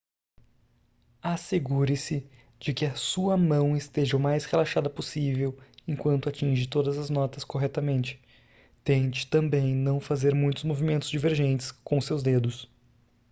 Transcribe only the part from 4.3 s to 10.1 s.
relaxada possível enquanto atinge todas as notas corretamente tente também não